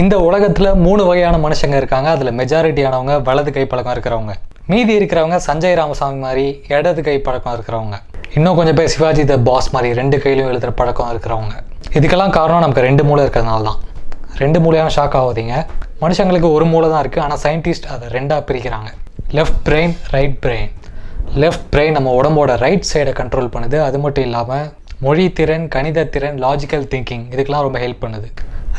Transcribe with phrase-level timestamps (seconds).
[0.00, 2.08] இந்த உலகத்தில் மூணு வகையான மனுஷங்க இருக்காங்க.
[2.16, 4.34] அதில் மெஜாரிட்டியானவங்க வலது கை பழக்கம் இருக்கிறவங்க.
[4.70, 7.96] மீதி இருக்கிறவங்க சஞ்சய் ராமசாமி மாதிரி இடது கை பழக்கம் இருக்கிறவங்க.
[8.36, 11.54] இன்னும் கொஞ்சம் பேர் சிவாஜி த பாஸ் மாதிரி ரெண்டு கையிலும் எழுதுகிற பழக்கம் இருக்கிறவங்க.
[11.98, 13.80] இதுக்கெல்லாம் காரணம் நமக்கு ரெண்டு மூளை இருக்கிறதுனால தான்.
[14.42, 15.56] ரெண்டு மூலையான ஷாக் ஆகாதீங்க.
[16.04, 18.88] மனுஷங்களுக்கு ஒரு மூளை தான் இருக்குது ஆனால் சயின்டிஸ்ட் அதை ரெண்டாக பிரிக்கிறாங்க.
[19.38, 20.70] Left brain right brain
[21.44, 23.78] left brain நம்ம உடம்போட ரைட் சைடை கண்ட்ரோல் பண்ணுது.
[23.88, 24.64] அது மட்டும் இல்லாமல்
[25.06, 28.30] மொழி திறன் கணித திறன் லாஜிக்கல் திங்கிங் இதுக்கெல்லாம் ரொம்ப ஹெல்ப் பண்ணுது.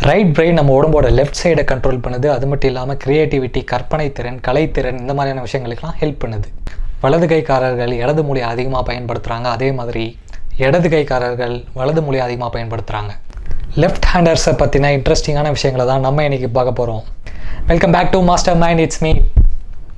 [0.01, 2.27] ரைட் பிரெயின் நம்ம உடம்போட லெஃப்ட் சைடை கண்ட்ரோல் பண்ணுது.
[2.35, 6.47] அது மட்டும் இல்லாமல் க்ரியேட்டிவிட்டி கற்பனை திறன் கலைத்திறன் இந்த மாதிரியான விஷயங்களுக்கெல்லாம் ஹெல்ப் பண்ணுது.
[7.03, 10.05] வலது கைக்காரர்கள் இடது மொழியை அதிகமாக பயன்படுத்துகிறாங்க அதே மாதிரி
[10.65, 13.13] இடது கைக்காரர்கள் வலது மொழியை அதிகமாக பயன்படுத்துகிறாங்க
[13.81, 17.03] லெஃப்ட் ஹேண்டர்ஸை பற்றின இன்ட்ரெஸ்டிங்கான விஷயங்களை தான் நம்ம இன்றைக்கி பார்க்க போகிறோம்
[17.71, 19.13] welcome back to master mind it's me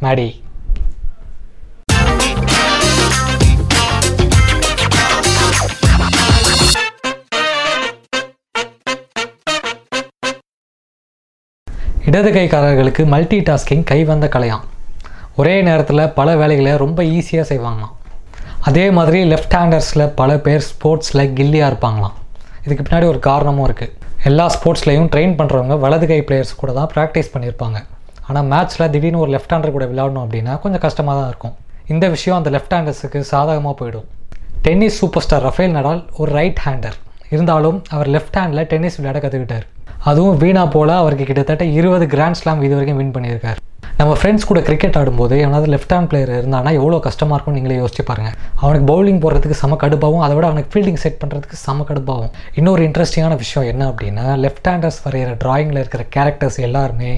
[0.01, 0.27] Maddy
[12.09, 14.65] இடது கைக்காரர்களுக்கு மல்டி டாஸ்கிங் கை வந்த கலையாம்.
[15.39, 17.93] ஒரே நேரத்தில் பல வேலைகளை ரொம்ப ஈஸியாக செய்வாங்களாம்.
[18.69, 22.15] அதே மாதிரி லெஃப்ட் ஹேண்டர்ஸில் பல பேர் ஸ்போர்ட்ஸில் கில்லியாக இருப்பாங்களாம்.
[22.65, 23.93] இதுக்கு பின்னாடி ஒரு காரணமும் இருக்குது
[24.29, 27.79] எல்லா ஸ்போர்ட்ஸ்லேயும் ட்ரெயின் பண்ணுறவங்க வலது கை பிளேயர்ஸ் கூட தான் ப்ராக்டிஸ் பண்ணியிருப்பாங்க
[28.27, 31.55] ஆனால் மேட்ச்சில் திடீர்னு ஒரு லெஃப்ட் ஹேண்டர் கூட விளையாடணும் அப்படின்னா கொஞ்சம் கஷ்டமாக தான் இருக்கும்.
[31.93, 34.07] இந்த விஷயம் அந்த லெஃப்ட் ஹேண்டர்ஸுக்கு சாதகமாக போயிடும்.
[34.67, 36.97] Tennis super star Rafael Nadal ஒரு ரைட் ஹேண்டர்
[37.35, 39.65] இருந்தாலும் அவர் லெஃப்ட் ஹேண்டில் டென்னிஸ் விளையாட கற்றுக்கிட்டார்
[40.09, 43.59] அதுவும் வீணா போல அவருக்கு கிட்டத்தட்ட இருபது கிராண்ட் ஸ்லாம் இது வரைக்கும் வின் பண்ணியிருக்காரு.
[43.99, 48.03] நம்ம ஃப்ரெண்ட்ஸ் கூட கிரிக்கெட் ஆடும்போது எவனாவது லெஃப்ட் ஹேண்ட் பிளேயர் இருந்தானா எவ்வளோ கஷ்டமாக இருக்கும்னு நீங்களே யோசிச்சு
[48.09, 52.31] பாருங்கள் அவனுக்கு பவுலிங் போடுறதுக்கு செம கடுப்பாகவும் அதை விட அவனுக்கு ஃபீல்டிங் செட் பண்ணுறதுக்கு செம கடுப்பாகும்
[52.61, 57.11] இன்னொரு இன்ட்ரெஸ்டிங்கான விஷயம் என்ன அப்படின்னா லெஃப்ட் ஹேண்டர்ஸ் வரைகிற ட்ராயிங்கில் இருக்கிற கேரக்டர்ஸ் எல்லாருமே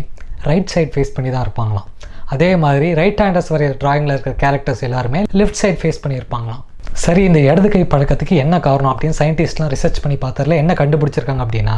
[0.50, 1.88] ரைட் சைட் ஃபேஸ் பண்ணி தான் இருப்பாங்களாம்.
[2.36, 6.64] அதே மாதிரி ரைட் ஹேண்டர்ஸ் வரைகிற ட்ராயிங்கில் இருக்கிற கேரக்டர்ஸ் எல்லாருமே லெஃப்ட் சைட் ஃபேஸ் பண்ணியிருப்பாங்களாம்
[7.02, 11.76] சரி இந்த இடது கை பழக்கத்துக்கு என்ன காரணம் அப்படின்னு சயின்டிஸ்ட்லாம் ரிசர்ச் பண்ணி பார்த்ததுல என்ன கண்டுபிடிச்சிருக்காங்க அப்படின்னா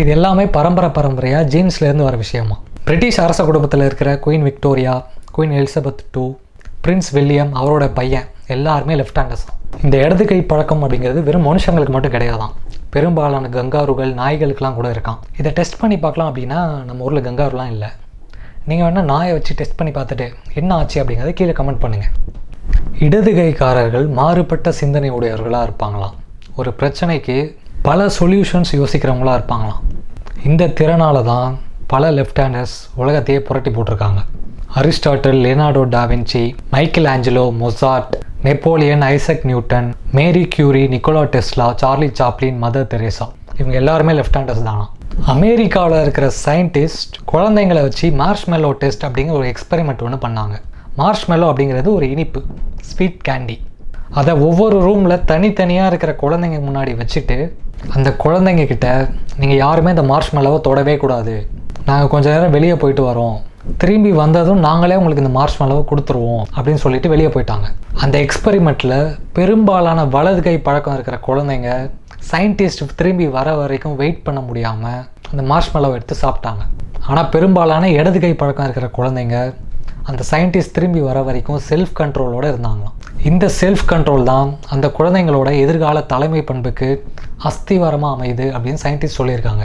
[0.00, 2.56] இது எல்லாமே பரம்பரை பரம்பரையாக ஜீன்ஸ்லேருந்து வர விஷயமா.
[2.84, 4.94] பிரிட்டிஷ் அரச குடும்பத்தில் இருக்கிற queen Victoria
[5.36, 6.24] queen Elizabeth two
[6.86, 9.46] prince William அவரோட பையன் எல்லாருமே லெஃப்ட் ஹேண்டர்ஸ்
[9.82, 12.52] இந்த இடது கை பழக்கம் அப்படிங்கிறது வெறும் மனுஷங்களுக்கு மட்டும் கிடையாதான்.
[12.90, 15.18] பெரும்பாலான கங்காருகள் நாய்களுக்கெல்லாம் கூட இருக்கான்.
[15.38, 17.88] இதை டெஸ்ட் பண்ணி பார்க்கலாம் அப்படின்னா நம்ம ஊரில் கங்காருலாம் இல்லை.
[18.64, 22.14] நீங்கள் வேணால் நாயை வச்சு டெஸ்ட் பண்ணி பார்த்துட்டு என்ன ஆச்சு அப்படிங்கிறத கீழே கமெண்ட் பண்ணுங்கள்
[23.06, 26.14] இடதுகைக்காரர்கள் மாறுபட்ட சிந்தனை உடையவர்களாக இருப்பாங்களாம்.
[26.56, 27.36] ஒரு பிரச்சனைக்கு
[27.82, 29.82] பல சொல்யூஷன்ஸ் யோசிக்கிறவங்களா இருப்பாங்களாம்.
[30.44, 34.20] இந்த திறனால தான் பல லெஃப்ட் ஹேண்டர்ஸ் உலகத்தையே புரட்டி போட்டிருக்காங்க.
[34.78, 36.42] Aristotle Leonardo da Vinci
[37.12, 43.26] Michelangelo Mozart Napoleon Isaac Newton Marie Curie Nikola Tesla Charlie Chaplin Mother Teresa.
[43.60, 44.84] இவங்க எல்லாருமே லெஃப்ட் ஹேண்டர்ஸ் தானா?
[45.34, 50.56] அமெரிக்காவில் இருக்கிற சயின்டிஸ்ட் குழந்தைங்களை வச்சு மார்ஷ்மெல்லோ டெஸ்ட் அப்படிங்கிற ஒரு எக்ஸ்பெரிமெண்ட் ஒன்று பண்ணாங்க.
[51.00, 52.40] மார்ஷ்மெல்லோ அப்படிங்கிறது ஒரு இனிப்பு
[52.90, 53.56] ஸ்வீட் கேண்டி
[54.18, 57.36] அதை ஒவ்வொரு ரூமில் தனித்தனியாக இருக்கிற குழந்தைங்க முன்னாடி வச்சுட்டு
[57.96, 58.86] அந்த குழந்தைங்க கிட்ட
[59.40, 61.34] நீங்கள் யாருமே இந்த மார்ஷ்மெல்லோவை தொடவே கூடாது.
[61.88, 63.36] நாங்கள் கொஞ்சம் நேரம் வெளியே போயிட்டு வரோம்.
[63.82, 66.44] திரும்பி வந்ததும் நாங்களே உங்களுக்கு இந்த மார்ஷ்மெல்லோவை கொடுத்துருவோம்.
[66.56, 67.68] அப்படின்னு சொல்லிட்டு வெளியே போயிட்டாங்க.
[68.02, 68.96] அந்த எக்ஸ்பெரிமெண்ட்டில்
[69.38, 71.70] பெரும்பாலான வலது கை பழக்கம் இருக்கிற குழந்தைங்க
[72.30, 75.00] சயின்டிஸ்ட் திரும்பி வர வரைக்கும் வெயிட் பண்ண முடியாமல்
[75.30, 76.62] அந்த மார்ஷ்மெல்லோவை எடுத்து சாப்பிட்டாங்க.
[77.06, 79.38] ஆனால் பெரும்பாலான இடது கை பழக்கம் இருக்கிற குழந்தைங்க
[80.10, 82.94] அந்த சயின்டிஸ்ட் திரும்பி வர வரைக்கும் செல்ஃப் கண்ட்ரோலோடு இருந்தாங்களாம்.
[83.30, 86.88] இந்த செல்ஃப் கண்ட்ரோல் தான் அந்த குழந்தைங்களோட எதிர்கால தலைமை பண்புக்கு
[87.50, 89.64] அஸ்திவாரமாக அமையுது அப்படின்னு சயின்டிஸ்ட் சொல்லியிருக்காங்க.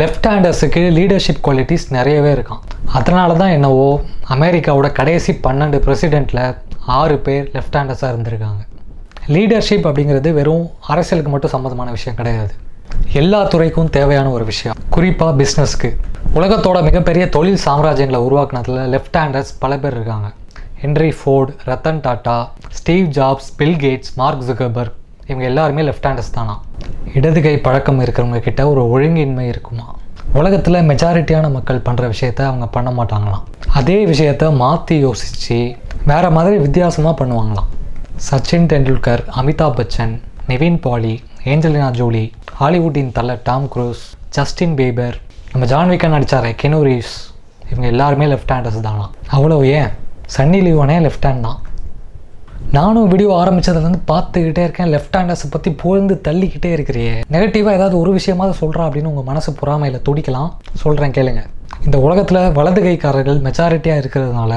[0.00, 2.64] லெஃப்ட் ஹேண்டர்ஸுக்கு லீடர்ஷிப் குவாலிட்டிஸ் நிறையவே இருக்கான்
[2.98, 3.88] அதனால தான் என்னவோ
[4.36, 6.42] அமெரிக்காவோட கடைசி பன்னெண்டு பிரசிடெண்ட்டில்
[6.98, 8.62] ஆறு பேர் லெஃப்ட் ஹேண்டர்ஸாக இருந்திருக்காங்க.
[9.36, 12.52] லீடர்ஷிப் அப்படிங்கிறது வெறும் அரசியலுக்கு மட்டும் சம்மந்தமான விஷயம் கிடையாது.
[13.12, 14.76] எல்லா துறைக்கும் தேவையான ஒரு விஷயம்.
[14.90, 15.90] குறிப்பாக பிஸ்னஸ்க்கு
[16.34, 20.28] உலகத்தோட மிகப்பெரிய தொழில் சாம்ராஜ்யங்களை உருவாக்குனதில் லெஃப்ட் ஹேண்டர்ஸ் பல பேர் இருக்காங்க.
[20.82, 22.36] Henry Ford Ratan Tata
[22.78, 24.96] Steve Jobs Bill Gates Mark Zuckerberg
[25.26, 26.54] இவங்க எல்லாருமே லெஃப்ட் ஹேண்டர்ஸ் தானா?
[27.14, 29.86] இடது கை பழக்கம் இருக்கிறவங்க கிட்ட ஒரு ஒழுங்கின்மை இருக்குமா?
[30.32, 33.46] உலகத்தில் மெஜாரிட்டியான மக்கள் பண்ணுற விஷயத்த அவங்க பண்ண மாட்டாங்களாம்
[33.78, 35.58] அதே விஷயத்த மாற்றி யோசித்து
[36.06, 37.70] வேறு மாதிரி வித்தியாசமாக பண்ணுவாங்களாம்.
[38.28, 40.14] சச்சின் டெண்டுல்கர் அமிதாப் பச்சன்
[40.48, 41.14] நிவின் பாலி
[41.44, 42.24] ஏஞ்சலினா ஜோலி
[42.60, 44.00] ஹாலிவுட்டின் தலை டாம் க்ரூஸ்
[44.36, 45.14] ஜஸ்டின் பேபர்
[45.52, 47.14] நம்ம ஜான்விக்கா நடித்தார் கெனு ரீவ்ஸ்.
[47.70, 49.04] இவங்க எல்லாருமே லெஃப்ட் ஹேண்டர்ஸ் தானா?
[49.36, 49.88] அவ்வளோ ஏன்?
[50.34, 51.60] சன்னி லியோனே லெஃப்ட் ஹேண்ட் தான்.
[52.76, 54.90] நானும் வீடியோ ஆரம்பித்ததுலேருந்து பார்த்துக்கிட்டே இருக்கேன்.
[54.94, 57.14] லெஃப்ட் ஹேண்டர்ஸை பற்றி புகழ்ந்து தள்ளிக்கிட்டே இருக்கிறியே.
[57.34, 60.50] நெகட்டிவாக ஏதாவது ஒரு விஷயமாவது சொல்கிறா அப்படின்னு உங்கள் மனசு பொறாமையில் துடிக்கலாம்.
[60.82, 61.44] சொல்கிறேன் கேளுங்க.
[61.86, 64.52] இந்த உலகத்தில் வலது கைக்காரர்கள் மெஜாரிட்டியாக இருக்கிறதுனால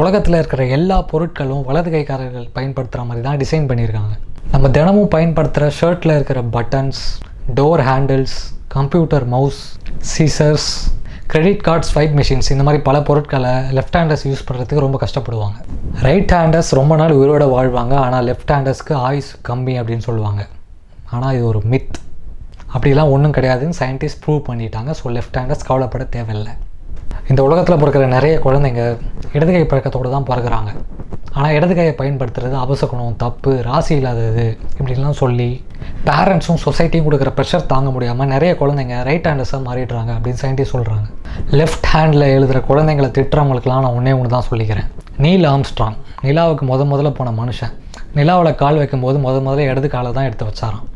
[0.00, 4.16] உலகத்தில் இருக்கிற எல்லா பொருட்களும் வலது கைக்காரர்கள் பயன்படுத்துகிற மாதிரி தான் டிசைன் பண்ணியிருக்காங்க.
[4.52, 7.00] நம்ம தினமும் பயன்படுத்துகிற ஷர்ட்டில் இருக்கிற buttons
[7.58, 8.36] door handles
[8.74, 9.58] computer mouse
[10.12, 10.68] scissors
[11.32, 15.58] credit card swipe machines இந்த மாதிரி பல பொருட்களை லெஃப்ட் ஹேண்டர்ஸ் யூஸ் பண்ணுறதுக்கு ரொம்ப கஷ்டப்படுவாங்க.
[16.06, 17.94] ரைட் ஹேண்டர்ஸ் ரொம்ப நாள் உயிரோட வாழ்வாங்க.
[18.04, 20.42] ஆனால் லெஃப்ட் ஹேண்டர்ஸ்க்கு ஆயுஸ் கம்மி அப்படின்னு சொல்லுவாங்க.
[21.16, 21.98] ஆனால் இது ஒரு மித்
[22.74, 24.92] அப்படிலாம் ஒன்றும் கிடையாதுன்னு சயின்டிஸ்ட் ப்ரூவ் பண்ணிட்டாங்க.
[25.00, 26.54] ஸோ லெஃப்ட் ஹேண்டர்ஸ் கவலைப்பட தேவையில்லை.
[27.32, 28.82] இந்த உலகத்தில் பிறக்கிற நிறைய குழந்தைங்க
[29.36, 30.70] இடதுகை பழக்கத்தோடு தான் பிறகுறாங்க
[31.38, 34.46] ஆனால் இடது கையை பயன்படுத்துறது அபசகுணம் தப்பு ராசி இல்லாதது
[34.78, 35.48] இப்படிலாம் சொல்லி
[36.08, 41.06] பேரண்ட்ஸும் சொசைட்டியும் கொடுக்குற ப்ரெஷர் தாங்க முடியாமல் நிறைய குழந்தைங்க ரைட் ஹேண்டர்ஸாக மாறிடுறாங்க அப்படின்னு சயின்டிஸ்ட் சொல்கிறாங்க
[41.60, 44.88] லெஃப்ட் ஹேண்டில் எழுதுகிற குழந்தைங்களை திட்டுறவங்களுக்குலாம் நான் ஒன்றே ஒன்று தான் சொல்லிக்கிறேன்.
[45.24, 45.96] நீல் ஆம்ஸ்ட்ராங்
[46.26, 47.74] நிலாவுக்கு முத முதல்ல போன மனுஷன்.
[48.18, 50.86] நிலாவில் கால் வைக்கும்போது முத முதல்ல இடது காலை தான் எடுத்து வச்சாராம்.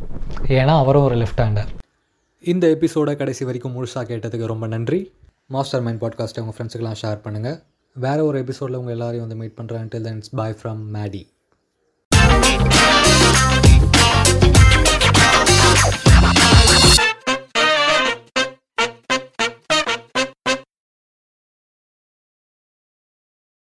[0.61, 1.71] ஏன்னா அவரும் ஒரு லெஃப்ட் ஹேண்டர்
[2.45, 5.01] இந்த எபிசோட கடைசி வரைக்கும் முழுசாக கேட்டதுக்கு ரொம்ப நன்றி.
[5.57, 7.59] மாஸ்டர் மைண்ட் பாட்காஸ்ட்டை உங்கள் ஃப்ரெண்ட்ஸுக்கெல்லாம் ஷேர் பண்ணுங்கள்
[7.97, 11.32] வேறு ஒரு எபிசோடில் உங்கள் எல்லாரையும் வந்து மீட் பண்ணுறேன் till then bye bye from Maddy